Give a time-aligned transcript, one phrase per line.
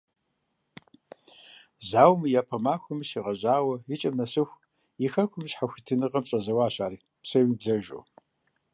[1.89, 4.61] Зауэм и япэ махуэхэм щегъэжьауэ икӀэм нэсыху
[5.05, 8.01] и хэкум и щхьэхуитыныгъэм щӀэзэуащ ар псэемыблэжу.